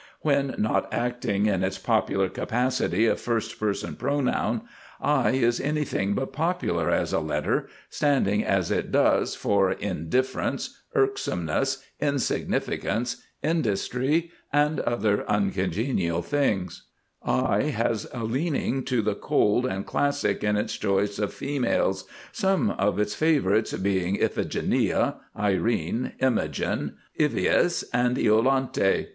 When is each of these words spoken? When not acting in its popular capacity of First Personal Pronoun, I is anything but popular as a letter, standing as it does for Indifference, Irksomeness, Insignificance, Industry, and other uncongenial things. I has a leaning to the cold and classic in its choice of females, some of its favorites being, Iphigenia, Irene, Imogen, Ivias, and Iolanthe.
When 0.21 0.55
not 0.57 0.91
acting 0.91 1.45
in 1.45 1.63
its 1.63 1.77
popular 1.77 2.27
capacity 2.27 3.05
of 3.05 3.21
First 3.21 3.59
Personal 3.59 3.93
Pronoun, 3.93 4.61
I 4.99 5.29
is 5.33 5.61
anything 5.61 6.15
but 6.15 6.33
popular 6.33 6.89
as 6.89 7.13
a 7.13 7.19
letter, 7.19 7.67
standing 7.87 8.43
as 8.43 8.71
it 8.71 8.91
does 8.91 9.35
for 9.35 9.71
Indifference, 9.73 10.81
Irksomeness, 10.95 11.83
Insignificance, 11.99 13.17
Industry, 13.43 14.31
and 14.51 14.79
other 14.79 15.23
uncongenial 15.29 16.23
things. 16.23 16.85
I 17.21 17.65
has 17.65 18.07
a 18.11 18.23
leaning 18.23 18.83
to 18.85 19.03
the 19.03 19.13
cold 19.13 19.67
and 19.67 19.85
classic 19.85 20.43
in 20.43 20.57
its 20.57 20.75
choice 20.79 21.19
of 21.19 21.31
females, 21.31 22.05
some 22.31 22.71
of 22.71 22.97
its 22.97 23.13
favorites 23.13 23.71
being, 23.73 24.15
Iphigenia, 24.19 25.17
Irene, 25.37 26.13
Imogen, 26.17 26.95
Ivias, 27.19 27.83
and 27.93 28.17
Iolanthe. 28.17 29.09